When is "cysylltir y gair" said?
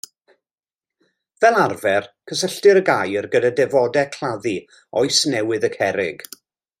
2.31-3.29